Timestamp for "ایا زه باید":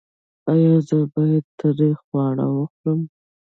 0.51-1.45